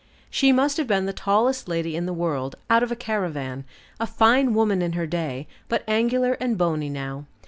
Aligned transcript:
She 0.31 0.51
must 0.51 0.77
have 0.77 0.87
been 0.87 1.05
the 1.05 1.13
tallest 1.13 1.67
lady 1.69 1.95
in 1.95 2.07
the 2.07 2.11
world 2.11 2.55
out 2.71 2.81
of 2.81 2.91
a 2.91 2.95
caravan. 2.95 3.65
A 3.99 4.07
fine 4.07 4.55
woman 4.55 4.81
in 4.81 4.93
her 4.93 5.05
day, 5.05 5.45
but 5.69 5.83
angular 5.87 6.33
and 6.41 6.57
bony 6.57 6.89
now. 6.89 7.25